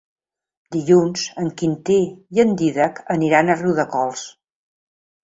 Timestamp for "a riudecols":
3.51-4.25